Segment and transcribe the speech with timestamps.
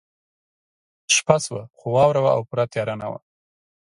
[1.15, 3.19] شپه شوه خو واوره وه او پوره تیاره نه وه